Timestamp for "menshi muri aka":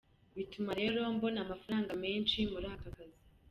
2.03-2.89